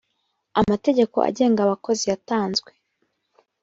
amategeko 0.59 1.17
agenga 1.29 1.59
abakozi 1.63 2.03
yatanzwe 2.11 2.71